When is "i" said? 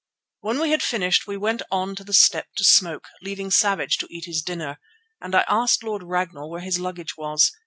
5.35-5.45